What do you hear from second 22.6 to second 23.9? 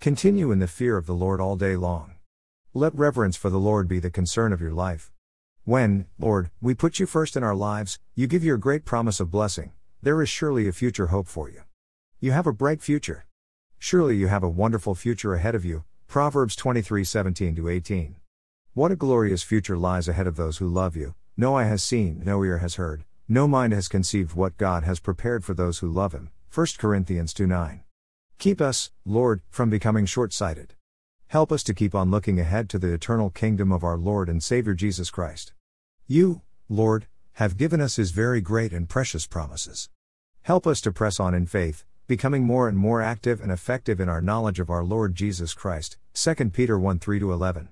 heard, no mind has